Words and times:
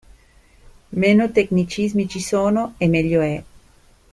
Meno 0.91 1.31
tecnicismi 1.31 2.07
ci 2.07 2.19
sono 2.21 2.73
e 2.79 2.87
meglio 2.87 3.21
è. 3.21 3.43